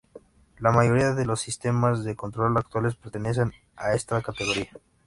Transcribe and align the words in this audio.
La 0.57 0.71
mayoría 0.71 1.11
de 1.13 1.25
los 1.27 1.41
sistemas 1.41 2.03
de 2.03 2.15
control 2.15 2.57
actuales 2.57 2.95
pertenecen 2.95 3.53
a 3.75 3.93
esta 3.93 4.19
categoría. 4.23 4.71